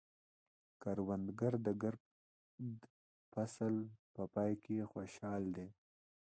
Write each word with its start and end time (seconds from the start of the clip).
کروندګر 0.81 1.53
د 1.65 1.67
ګرده 1.81 2.09
فصل 3.33 3.75
په 4.13 4.23
پای 4.33 4.53
کې 4.63 4.87
خوشحال 4.91 5.43
دی 5.57 5.67